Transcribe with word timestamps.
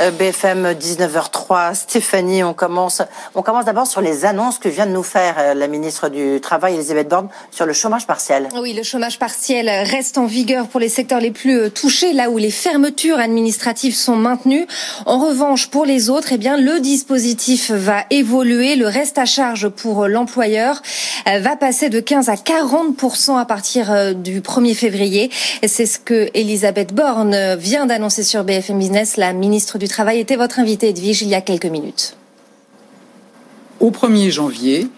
Euh, 0.00 0.12
BFM 0.12 0.74
19h03. 0.74 1.74
Stéphanie, 1.74 2.44
on 2.44 2.54
commence, 2.54 3.02
on 3.34 3.42
commence 3.42 3.64
d'abord 3.64 3.86
sur 3.86 4.00
les 4.00 4.24
annonces 4.24 4.58
que 4.58 4.68
vient 4.68 4.86
de 4.86 4.92
nous 4.92 5.02
faire 5.02 5.34
euh, 5.38 5.54
la 5.54 5.66
ministre 5.66 6.08
du 6.08 6.40
Travail, 6.40 6.74
Elisabeth 6.74 7.08
Borne, 7.08 7.28
sur 7.50 7.66
le 7.66 7.72
chômage 7.72 8.06
partiel. 8.06 8.48
Oui, 8.60 8.74
le 8.74 8.84
chômage 8.84 9.18
partiel 9.18 9.68
reste 9.68 10.16
en 10.16 10.26
vigueur 10.26 10.68
pour 10.68 10.78
les 10.78 10.88
secteurs 10.88 11.20
les 11.20 11.32
plus 11.32 11.58
euh, 11.58 11.70
touchés, 11.70 12.12
là 12.12 12.30
où 12.30 12.38
les 12.38 12.52
fermetures 12.52 13.18
administratives 13.18 13.94
sont 13.94 14.14
maintenues. 14.14 14.68
En 15.04 15.18
revanche, 15.18 15.68
pour 15.68 15.84
les 15.84 16.10
autres, 16.10 16.28
eh 16.32 16.38
bien, 16.38 16.56
le 16.56 16.78
dispositif 16.78 17.72
va 17.72 18.04
évoluer. 18.10 18.76
Le 18.76 18.86
reste 18.86 19.18
à 19.18 19.24
charge 19.24 19.68
pour 19.68 20.06
l'employeur 20.06 20.80
va 21.26 21.56
passer 21.56 21.88
de 21.88 22.00
15 22.00 22.28
à 22.28 22.36
40 22.36 22.94
à 23.36 23.44
partir 23.44 24.14
du 24.14 24.40
1er 24.40 24.74
février. 24.74 25.30
C'est 25.66 25.86
ce 25.86 25.98
que 25.98 26.30
Elisabeth 26.34 26.94
Borne 26.94 27.56
vient 27.56 27.86
d'annoncer 27.86 28.22
sur 28.22 28.44
BFM 28.44 28.78
Business, 28.78 29.16
la 29.16 29.32
ministre 29.32 29.78
du 29.78 29.87
Travail 29.88 30.20
était 30.20 30.36
votre 30.36 30.58
invité, 30.58 30.88
Edwige, 30.88 31.22
il 31.22 31.28
y 31.28 31.34
a 31.34 31.40
quelques 31.40 31.66
minutes. 31.66 32.16
Au 33.80 33.90
1er 33.90 34.30
janvier 34.30 34.88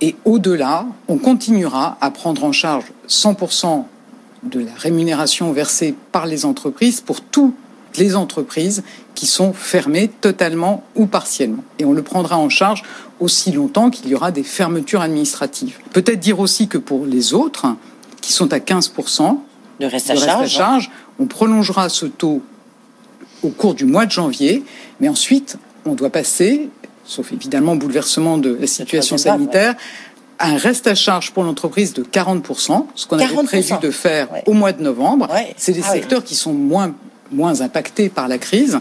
et 0.00 0.16
au-delà, 0.24 0.86
on 1.08 1.18
continuera 1.18 1.96
à 2.00 2.10
prendre 2.10 2.44
en 2.44 2.52
charge 2.52 2.84
100% 3.08 3.84
de 4.42 4.60
la 4.60 4.74
rémunération 4.76 5.52
versée 5.52 5.94
par 6.12 6.26
les 6.26 6.44
entreprises 6.44 7.00
pour 7.00 7.20
toutes 7.20 7.54
les 7.96 8.16
entreprises 8.16 8.82
qui 9.14 9.26
sont 9.26 9.52
fermées 9.52 10.08
totalement 10.08 10.82
ou 10.96 11.06
partiellement. 11.06 11.62
Et 11.78 11.84
on 11.84 11.92
le 11.92 12.02
prendra 12.02 12.36
en 12.36 12.48
charge 12.48 12.82
aussi 13.20 13.52
longtemps 13.52 13.90
qu'il 13.90 14.08
y 14.08 14.14
aura 14.14 14.32
des 14.32 14.42
fermetures 14.42 15.00
administratives. 15.00 15.78
Peut-être 15.92 16.20
dire 16.20 16.40
aussi 16.40 16.68
que 16.68 16.78
pour 16.78 17.06
les 17.06 17.32
autres, 17.32 17.66
qui 18.20 18.32
sont 18.32 18.52
à 18.52 18.58
15% 18.58 19.38
de 19.80 19.86
reste 19.86 20.10
à, 20.10 20.16
charge, 20.16 20.48
charge, 20.48 20.90
on 21.18 21.26
prolongera 21.26 21.88
ce 21.88 22.06
taux 22.06 22.42
au 23.44 23.50
cours 23.50 23.74
du 23.74 23.84
mois 23.84 24.06
de 24.06 24.10
janvier. 24.10 24.62
Mais 25.00 25.08
ensuite, 25.08 25.58
on 25.84 25.94
doit 25.94 26.10
passer, 26.10 26.68
sauf 27.04 27.32
évidemment 27.32 27.76
bouleversement 27.76 28.38
de 28.38 28.56
la 28.60 28.66
situation 28.66 29.18
sanitaire, 29.18 29.74
à 30.38 30.48
un 30.48 30.56
reste 30.56 30.86
à 30.86 30.94
charge 30.94 31.30
pour 31.30 31.44
l'entreprise 31.44 31.94
de 31.94 32.02
40%, 32.02 32.86
ce 32.94 33.06
qu'on 33.06 33.18
avait 33.18 33.34
prévu 33.44 33.74
de 33.80 33.90
faire 33.90 34.28
au 34.46 34.52
mois 34.52 34.72
de 34.72 34.82
novembre. 34.82 35.28
C'est 35.56 35.72
des 35.72 35.82
ah 35.84 35.92
secteurs 35.92 36.24
qui 36.24 36.34
sont 36.34 36.52
moins, 36.52 36.94
moins 37.30 37.60
impactés 37.60 38.08
par 38.08 38.28
la 38.28 38.38
crise, 38.38 38.78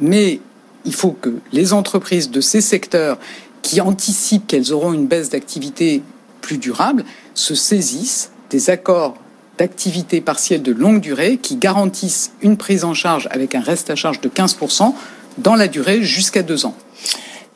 mais 0.00 0.40
il 0.84 0.94
faut 0.94 1.12
que 1.12 1.34
les 1.52 1.72
entreprises 1.72 2.30
de 2.30 2.40
ces 2.40 2.60
secteurs 2.60 3.18
qui 3.62 3.80
anticipent 3.80 4.46
qu'elles 4.46 4.72
auront 4.72 4.92
une 4.92 5.06
baisse 5.06 5.30
d'activité 5.30 6.02
plus 6.40 6.58
durable 6.58 7.04
se 7.34 7.54
saisissent 7.54 8.30
des 8.50 8.70
accords 8.70 9.16
d'activités 9.60 10.22
partielles 10.22 10.62
de 10.62 10.72
longue 10.72 11.02
durée 11.02 11.36
qui 11.36 11.56
garantissent 11.56 12.32
une 12.40 12.56
prise 12.56 12.82
en 12.82 12.94
charge 12.94 13.28
avec 13.30 13.54
un 13.54 13.60
reste 13.60 13.90
à 13.90 13.94
charge 13.94 14.22
de 14.22 14.30
15% 14.30 14.94
dans 15.36 15.54
la 15.54 15.68
durée 15.68 16.02
jusqu'à 16.02 16.42
deux 16.42 16.64
ans. 16.64 16.74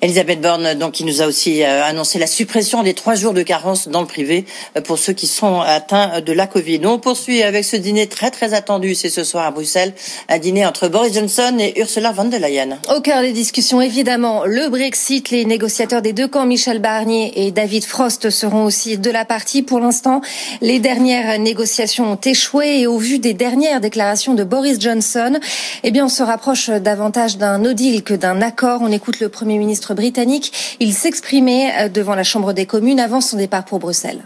Elisabeth 0.05 0.43
Borne, 0.43 0.75
donc, 0.75 0.93
qui 0.93 1.05
nous 1.05 1.23
a 1.23 1.27
aussi 1.27 1.63
euh, 1.63 1.83
annoncé 1.83 2.19
la 2.19 2.27
suppression 2.27 2.83
des 2.83 2.93
trois 2.93 3.15
jours 3.15 3.33
de 3.33 3.41
carence 3.41 3.89
dans 3.89 4.03
le 4.03 4.07
privé 4.07 4.45
euh, 4.77 4.83
pour 4.83 4.99
ceux 4.99 5.15
qui 5.15 5.27
sont 5.27 5.63
atteints 5.63 6.21
de 6.21 6.33
la 6.35 6.47
Covid. 6.47 6.83
On 6.85 6.99
poursuit 6.99 7.43
avec 7.43 7.65
ce 7.65 7.77
dîner 7.77 8.07
très 8.07 8.31
très 8.31 8.53
attendu. 8.53 8.95
C'est 8.95 9.09
ce 9.09 9.25
soir 9.25 9.47
à 9.47 9.51
Bruxelles, 9.51 9.95
un 10.29 10.39
dîner 10.39 10.67
entre 10.67 10.89
Boris 10.89 11.15
Johnson 11.15 11.57
et 11.59 11.81
Ursula 11.81 12.13
von 12.13 12.27
der 12.27 12.39
Leyen. 12.39 12.79
Au 12.95 13.01
cœur 13.01 13.23
des 13.23 13.33
discussions, 13.33 13.81
évidemment, 13.81 14.45
le 14.45 14.69
Brexit. 14.69 15.31
Les 15.31 15.47
négociateurs 15.47 16.03
des 16.03 16.13
deux 16.13 16.29
camps, 16.29 16.45
Michel 16.45 16.81
Barnier 16.81 17.47
et 17.47 17.51
David 17.51 17.87
Frost, 17.87 18.29
seront 18.29 18.67
aussi 18.67 18.99
de 18.99 19.11
la 19.11 19.25
partie. 19.25 19.63
Pour 19.63 19.81
l'instant, 19.81 20.21
les 20.61 20.81
dernières 20.81 21.39
négociations 21.39 22.13
ont 22.13 22.21
échoué 22.23 22.81
et 22.81 22.87
au 22.87 22.99
vu 22.99 23.21
des 23.21 23.33
dernières 23.33 23.81
déclarations 23.81 24.35
de 24.35 24.45
Boris 24.45 24.79
Johnson, 24.79 25.39
eh 25.83 25.91
bien, 25.91 26.05
on 26.05 26.11
se 26.11 26.23
rapproche 26.23 26.69
davantage 26.69 27.39
d'un 27.39 27.57
no 27.57 27.73
deal 27.73 28.03
que 28.03 28.13
d'un 28.13 28.43
accord. 28.43 28.81
On 28.83 28.93
écoute 28.93 29.21
le 29.21 29.31
Premier 29.31 29.57
ministre 29.57 29.94
britannique. 29.95 30.77
Il 30.81 30.93
s'exprimait 30.93 31.73
euh, 31.79 31.89
devant 31.89 32.15
la 32.15 32.25
Chambre 32.25 32.53
des 32.53 32.67
communes 32.67 33.01
avant 33.01 33.21
son 33.21 33.37
départ 33.37 33.65
pour 33.65 33.79
Bruxelles. 33.79 34.25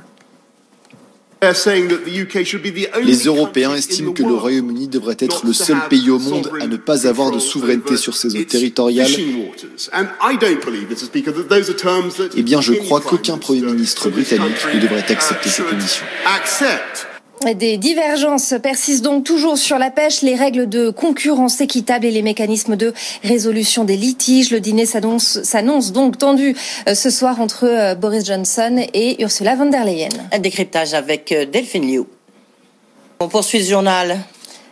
Les 1.40 3.24
Européens 3.24 3.74
estiment 3.74 4.12
que 4.12 4.22
le 4.24 4.34
Royaume-Uni 4.34 4.88
devrait 4.88 5.16
être 5.20 5.46
le 5.46 5.52
seul 5.52 5.76
pays 5.88 6.10
au 6.10 6.18
monde 6.18 6.50
à 6.60 6.66
ne 6.66 6.76
pas 6.76 7.06
avoir 7.06 7.30
de 7.30 7.38
souveraineté 7.38 7.96
sur 7.96 8.16
ses 8.16 8.34
eaux 8.34 8.44
territoriales. 8.44 9.10
Eh 12.36 12.42
bien, 12.42 12.60
je 12.60 12.72
crois 12.72 13.00
qu'aucun 13.00 13.38
Premier 13.38 13.60
ministre 13.60 14.10
britannique 14.10 14.66
ne 14.74 14.80
devrait 14.80 15.04
accepter 15.08 15.48
ces 15.48 15.62
conditions. 15.62 16.06
Des 17.44 17.76
divergences 17.76 18.54
persistent 18.62 19.04
donc 19.04 19.24
toujours 19.24 19.56
sur 19.58 19.78
la 19.78 19.90
pêche, 19.90 20.22
les 20.22 20.34
règles 20.34 20.68
de 20.68 20.90
concurrence 20.90 21.60
équitable 21.60 22.04
et 22.04 22.10
les 22.10 22.22
mécanismes 22.22 22.76
de 22.76 22.92
résolution 23.22 23.84
des 23.84 23.96
litiges. 23.96 24.50
Le 24.50 24.60
dîner 24.60 24.86
s'annonce 24.86 25.92
donc 25.92 26.18
tendu 26.18 26.56
euh, 26.88 26.94
ce 26.94 27.10
soir 27.10 27.40
entre 27.40 27.64
euh, 27.64 27.94
Boris 27.94 28.26
Johnson 28.26 28.84
et 28.92 29.22
Ursula 29.22 29.54
von 29.54 29.66
der 29.66 29.84
Leyen. 29.84 30.08
Un 30.32 30.38
décryptage 30.40 30.94
avec 30.94 31.32
euh, 31.32 31.46
Delphine 31.46 31.86
Liu. 31.86 32.02
On 33.20 33.28
poursuit 33.28 33.62
ce 33.64 33.70
journal 33.70 34.18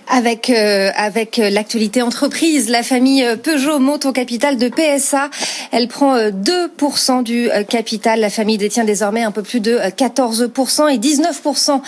avec 0.09 0.51
euh, 0.51 0.91
avec 0.95 1.39
euh, 1.39 1.51
l'actualité 1.51 2.03
entreprise, 2.03 2.69
la 2.69 2.83
famille 2.83 3.25
euh, 3.25 3.37
Peugeot 3.37 3.79
monte 3.79 4.07
au 4.07 4.13
capital 4.13 4.57
de 4.57 4.69
PSA. 4.69 5.31
Elle 5.73 5.89
prend 5.89 6.17
2% 6.17 7.23
du 7.23 7.49
capital. 7.69 8.21
La 8.21 8.31
famille 8.31 8.59
détient 8.59 8.85
désormais 8.85 9.23
un 9.23 9.31
peu 9.31 9.43
plus 9.43 9.61
de 9.61 9.77
14% 9.77 10.93
et 10.93 10.99
19% 10.99 11.81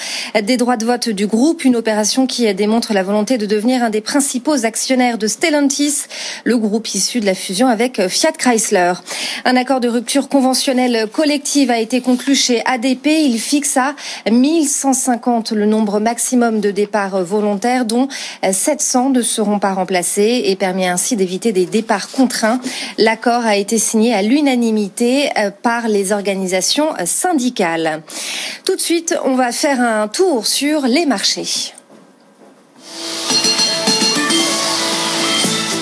des 0.43 0.57
droits 0.57 0.77
de 0.77 0.85
vote 0.85 1.09
du 1.09 1.27
groupe. 1.27 1.65
Une 1.65 1.77
opération 1.77 2.27
qui 2.27 2.53
démontre 2.55 2.93
la 2.93 3.03
volonté 3.03 3.39
de 3.39 3.47
devenir 3.47 3.83
un 3.83 3.91
des 3.91 4.01
principaux 4.01 4.65
actionnaires 4.65 5.17
de 5.17 5.27
Stellantis, 5.27 6.03
le 6.45 6.59
groupe 6.59 6.93
issu 6.95 7.21
de 7.21 7.27
la 7.27 7.35
fusion 7.35 7.69
avec 7.69 8.07
Fiat 8.09 8.33
Chrysler. 8.33 8.95
Un 9.45 9.57
accord 9.57 9.81
de 9.81 9.89
rupture 9.89 10.29
conventionnelle 10.29 11.09
collective 11.11 11.71
a 11.71 11.79
été 11.79 12.01
conclu 12.01 12.35
chez 12.35 12.63
ADP. 12.67 13.07
Il 13.07 13.39
fixe 13.39 13.77
à 13.77 13.95
1150 14.31 15.53
le 15.53 15.67
nombre 15.67 16.01
maximum 16.01 16.61
de 16.61 16.71
départs 16.71 17.23
volontaires, 17.23 17.85
dont 17.85 18.08
700 18.51 19.11
ne 19.11 19.23
seront 19.23 19.59
pas 19.59 19.73
remplacés 19.73 20.43
et 20.47 20.57
permet 20.57 20.87
ainsi 20.87 21.17
d'éviter 21.17 21.53
des 21.53 21.67
départs 21.67 22.11
contraints. 22.11 22.61
L'accord 22.99 23.47
a 23.47 23.57
été 23.57 23.79
signé 23.79 24.15
à 24.15 24.23
l'unanimité 24.23 25.31
euh, 25.39 25.51
par 25.51 25.89
les 25.89 26.13
organisations 26.13 26.89
syndicales. 27.05 28.03
Tout 28.65 28.77
de 28.77 28.81
suite, 28.81 29.17
on 29.25 29.35
va 29.35 29.53
faire 29.53 29.81
un 29.81 30.09
tour 30.09 30.47
sur 30.47 30.83
les 30.83 31.07
marchés. 31.07 31.75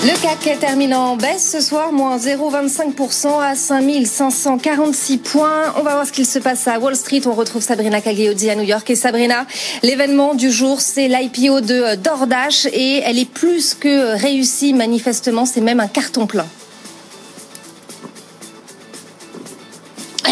Le 0.07 0.13
CAC 0.21 0.57
termine 0.61 0.93
en 0.93 1.17
baisse 1.17 1.51
ce 1.51 1.59
soir, 1.59 1.91
moins 1.91 2.17
0,25% 2.17 3.41
à 3.41 3.55
5546 3.55 5.17
points. 5.17 5.73
On 5.77 5.81
va 5.81 5.95
voir 5.95 6.07
ce 6.07 6.13
qu'il 6.13 6.25
se 6.25 6.39
passe 6.39 6.65
à 6.69 6.79
Wall 6.79 6.95
Street. 6.95 7.19
On 7.25 7.33
retrouve 7.33 7.61
Sabrina 7.61 7.99
Cagliozzi 7.99 8.49
à 8.49 8.55
New 8.55 8.63
York. 8.63 8.89
Et 8.89 8.95
Sabrina, 8.95 9.45
l'événement 9.83 10.33
du 10.33 10.49
jour, 10.49 10.79
c'est 10.79 11.09
l'IPO 11.09 11.59
de 11.59 11.95
DoorDash 11.95 12.67
et 12.71 13.01
elle 13.03 13.19
est 13.19 13.29
plus 13.29 13.73
que 13.73 14.15
réussie 14.15 14.71
manifestement. 14.71 15.45
C'est 15.45 15.59
même 15.59 15.81
un 15.81 15.89
carton 15.89 16.25
plein. 16.25 16.45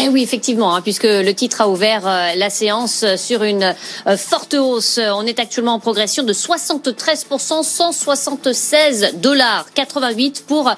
Eh 0.06 0.08
oui, 0.08 0.22
effectivement, 0.22 0.72
hein, 0.72 0.82
puisque 0.82 1.02
le 1.02 1.32
titre 1.32 1.62
a 1.62 1.68
ouvert 1.68 2.06
euh, 2.06 2.28
la 2.36 2.48
séance 2.48 3.04
sur 3.16 3.42
une 3.42 3.74
euh, 4.06 4.16
forte 4.16 4.54
hausse. 4.54 5.00
On 5.02 5.26
est 5.26 5.40
actuellement 5.40 5.74
en 5.74 5.80
progression 5.80 6.22
de 6.22 6.32
73%, 6.32 7.64
176 7.64 9.14
dollars 9.14 9.66
88 9.74 10.44
pour 10.46 10.70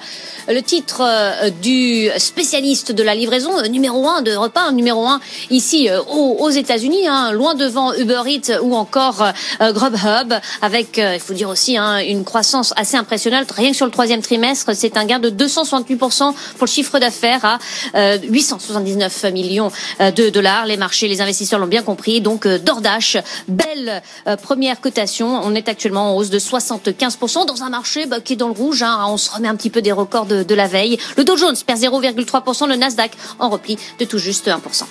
le 0.47 0.61
titre 0.61 1.03
euh, 1.03 1.51
du 1.61 2.09
spécialiste 2.17 2.91
de 2.91 3.03
la 3.03 3.13
livraison 3.13 3.51
numéro 3.69 4.07
un 4.07 4.23
de 4.23 4.31
repas, 4.31 4.71
numéro 4.71 5.05
un 5.05 5.19
ici 5.51 5.89
aux, 6.07 6.49
États-Unis, 6.49 7.07
hein, 7.07 7.31
loin 7.31 7.53
devant 7.53 7.93
Uber 7.93 8.23
Eats 8.25 8.59
ou 8.63 8.73
encore 8.75 9.23
Grubhub, 9.61 10.33
avec, 10.63 10.97
il 10.97 11.19
faut 11.19 11.33
dire 11.33 11.49
aussi, 11.49 11.77
hein, 11.77 11.99
une 11.99 12.23
croissance 12.23 12.73
assez 12.77 12.97
impressionnante. 12.97 13.51
Rien 13.51 13.69
que 13.69 13.75
sur 13.75 13.85
le 13.85 13.91
troisième 13.91 14.21
trimestre, 14.21 14.71
c'est 14.73 14.97
un 14.97 15.05
gain 15.05 15.19
de 15.19 15.29
268% 15.29 15.97
pour 15.97 16.33
le 16.61 16.67
chiffre 16.67 16.97
d'affaires 16.97 17.59
à 17.93 18.17
879 18.17 19.18
millions 19.25 19.71
euh, 20.01 20.11
de 20.11 20.29
dollars. 20.29 20.65
Les 20.65 20.77
marchés, 20.77 21.07
les 21.07 21.21
investisseurs 21.21 21.59
l'ont 21.59 21.67
bien 21.67 21.83
compris. 21.83 22.21
Donc 22.21 22.45
euh, 22.45 22.59
Dordache, 22.59 23.17
belle 23.47 24.01
euh, 24.27 24.35
première 24.35 24.81
cotation. 24.81 25.39
On 25.43 25.55
est 25.55 25.69
actuellement 25.69 26.13
en 26.13 26.17
hausse 26.17 26.29
de 26.29 26.39
75% 26.39 27.45
dans 27.45 27.63
un 27.63 27.69
marché 27.69 28.05
bah, 28.05 28.19
qui 28.19 28.33
est 28.33 28.35
dans 28.35 28.47
le 28.47 28.53
rouge. 28.53 28.83
Hein. 28.83 29.05
On 29.07 29.17
se 29.17 29.31
remet 29.31 29.47
un 29.47 29.55
petit 29.55 29.69
peu 29.69 29.81
des 29.81 29.91
records 29.91 30.25
de, 30.25 30.43
de 30.43 30.55
la 30.55 30.67
veille. 30.67 30.97
Le 31.17 31.23
Dow 31.23 31.37
Jones 31.37 31.55
perd 31.65 31.79
0,3%, 31.79 32.67
le 32.67 32.75
Nasdaq 32.75 33.11
en 33.39 33.49
repli 33.49 33.77
de 33.99 34.05
tout 34.05 34.17
juste 34.17 34.47
1%. 34.47 34.83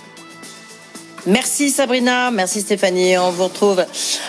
Merci 1.26 1.70
Sabrina, 1.70 2.30
merci 2.30 2.60
Stéphanie. 2.62 3.18
On 3.18 3.30
vous 3.30 3.44
retrouve 3.44 3.84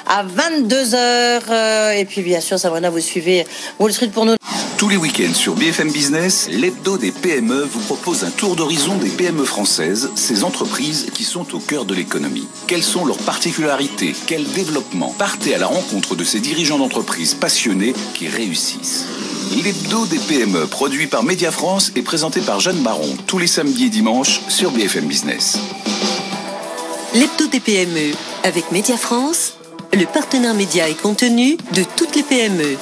à 0.08 0.24
22h. 0.26 1.96
Et 1.96 2.06
puis 2.06 2.22
bien 2.22 2.42
sûr, 2.42 2.60
Sabrina, 2.60 2.90
vous 2.90 3.00
suivez 3.00 3.46
Wall 3.80 3.94
Street 3.94 4.10
pour 4.10 4.26
nous. 4.26 4.36
Tous 4.80 4.88
les 4.88 4.96
week-ends 4.96 5.34
sur 5.34 5.56
BFM 5.56 5.92
Business, 5.92 6.48
l'hebdo 6.50 6.98
des 6.98 7.12
PME 7.12 7.66
vous 7.66 7.82
propose 7.82 8.24
un 8.24 8.32
tour 8.32 8.56
d'horizon 8.56 8.96
des 8.96 9.10
PME 9.10 9.44
françaises, 9.44 10.10
ces 10.16 10.46
entreprises 10.46 11.08
qui 11.14 11.26
sont 11.26 11.54
au 11.54 11.60
cœur 11.60 11.84
de 11.84 11.94
l'économie. 11.94 12.48
Quelles 12.66 12.82
sont 12.82 13.04
leurs 13.04 13.18
particularités? 13.18 14.16
Quel 14.26 14.46
développement? 14.46 15.14
Partez 15.18 15.54
à 15.54 15.58
la 15.58 15.68
rencontre 15.68 16.16
de 16.16 16.24
ces 16.24 16.40
dirigeants 16.40 16.78
d'entreprises 16.78 17.34
passionnés 17.34 17.94
qui 18.14 18.30
réussissent. 18.30 19.04
L'hebdo 19.62 20.06
des 20.06 20.18
PME, 20.18 20.66
produit 20.68 21.08
par 21.08 21.24
Média 21.24 21.52
France 21.52 21.92
et 21.98 22.02
présenté 22.02 22.40
par 22.40 22.62
Jeanne 22.62 22.82
Baron, 22.82 23.18
tous 23.28 23.38
les 23.38 23.48
samedis 23.48 23.88
et 23.88 23.90
dimanches 23.90 24.40
sur 24.48 24.72
BFM 24.72 25.08
Business. 25.08 25.60
L'hebdo 27.14 27.48
des 27.48 27.60
PME, 27.60 28.14
avec 28.46 28.72
Média 28.72 28.96
France, 28.96 29.56
le 29.92 30.06
partenaire 30.06 30.54
média 30.54 30.88
et 30.88 30.96
contenu 30.96 31.58
de 31.74 31.84
toutes 31.98 32.16
les 32.16 32.24
PME. 32.24 32.78